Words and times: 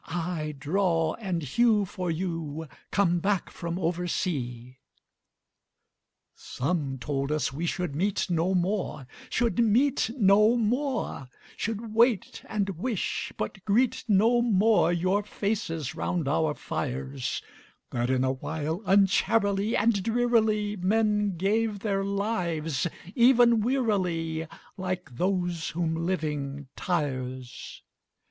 —aye, 0.07 0.55
draw 0.57 1.13
and 1.19 1.43
hew 1.43 1.85
for 1.85 2.09
you, 2.09 2.67
Come 2.89 3.19
back 3.19 3.51
from 3.51 3.77
oversea." 3.77 4.31
III 4.31 4.77
Some 6.33 6.97
told 6.97 7.31
us 7.31 7.53
we 7.53 7.67
should 7.67 7.95
meet 7.95 8.27
no 8.27 8.55
more, 8.55 9.05
Should 9.29 9.59
meet 9.59 10.09
no 10.17 10.57
more; 10.57 11.27
Should 11.55 11.93
wait, 11.93 12.41
and 12.49 12.69
wish, 12.79 13.31
but 13.37 13.63
greet 13.63 14.03
no 14.07 14.41
more 14.41 14.91
Your 14.91 15.21
faces 15.21 15.93
round 15.93 16.27
our 16.27 16.55
fires; 16.55 17.43
That, 17.91 18.09
in 18.09 18.23
a 18.23 18.31
while, 18.31 18.81
uncharily 18.87 19.77
And 19.77 20.01
drearily 20.01 20.77
Men 20.77 21.37
gave 21.37 21.77
their 21.81 22.03
lives—even 22.03 23.61
wearily, 23.61 24.47
Like 24.77 25.15
those 25.15 25.69
whom 25.69 26.07
living 26.07 26.69
tires. 26.75 27.83